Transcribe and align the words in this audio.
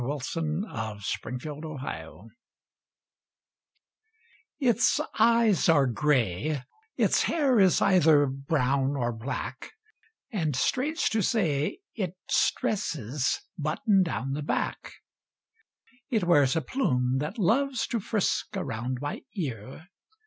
A 0.01 0.19
SKETCH 0.19 1.19
FROM 1.21 1.37
THE 1.37 1.53
LIFE 1.79 2.31
ITS 4.59 4.99
eyes 5.19 5.69
are 5.69 5.85
gray; 5.85 6.63
Its 6.97 7.21
hair 7.25 7.59
is 7.59 7.79
either 7.83 8.25
brown 8.25 8.95
Or 8.95 9.13
black; 9.13 9.73
And, 10.31 10.55
strange 10.55 11.07
to 11.11 11.21
say, 11.21 11.81
Its 11.93 12.51
dresses 12.59 13.41
button 13.59 14.01
down 14.01 14.31
The 14.33 14.41
back! 14.41 14.91
It 16.09 16.23
wears 16.23 16.55
a 16.55 16.61
plume 16.61 17.19
That 17.19 17.37
loves 17.37 17.85
to 17.89 17.99
frisk 17.99 18.57
around 18.57 19.01
My 19.01 19.21
ear. 19.35 19.85